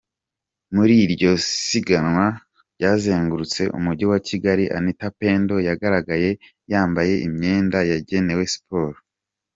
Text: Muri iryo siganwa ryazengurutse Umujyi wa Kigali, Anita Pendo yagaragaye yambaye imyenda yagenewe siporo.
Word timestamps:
Muri 0.75 0.93
iryo 1.05 1.31
siganwa 1.67 2.25
ryazengurutse 2.75 3.61
Umujyi 3.77 4.05
wa 4.11 4.19
Kigali, 4.27 4.63
Anita 4.77 5.07
Pendo 5.19 5.55
yagaragaye 5.67 6.29
yambaye 6.71 7.13
imyenda 7.27 7.79
yagenewe 7.91 8.43
siporo. 8.53 8.97